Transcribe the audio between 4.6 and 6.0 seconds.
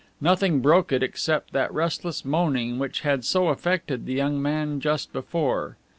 just before.